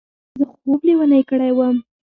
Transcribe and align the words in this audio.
زه 0.39 0.45
خوب 0.51 0.79
لېونی 0.87 1.21
کړی 1.29 1.51
وم. 1.53 1.75